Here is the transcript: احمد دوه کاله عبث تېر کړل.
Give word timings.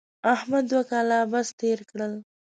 احمد 0.35 0.63
دوه 0.71 0.83
کاله 0.91 1.15
عبث 1.25 1.47
تېر 1.59 1.79
کړل. 1.89 2.13